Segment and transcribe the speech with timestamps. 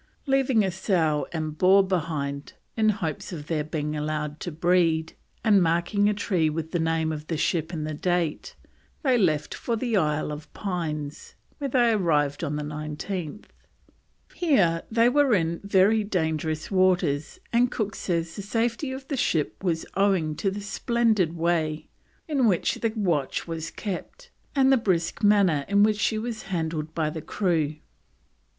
[0.25, 5.61] Leaving a sow and boar behind, in hopes of their being allowed to breed, and
[5.61, 8.55] marking a tree with the name of the ship and the date,
[9.03, 13.45] they left for the Isle of Pines, where they arrived on the 19th.
[14.33, 19.63] Here they were in very dangerous waters, and Cook says the safety of the ship
[19.63, 21.89] was owing to the splendid way
[22.27, 26.95] in which the watch was kept, and the brisk manner in which she was handled
[26.95, 27.75] by the crew.